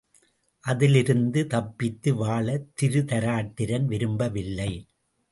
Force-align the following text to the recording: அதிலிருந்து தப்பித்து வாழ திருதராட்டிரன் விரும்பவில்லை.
அதிலிருந்து 0.63 1.47
தப்பித்து 1.47 2.15
வாழ 2.15 2.47
திருதராட்டிரன் 2.81 3.85
விரும்பவில்லை. 3.85 4.71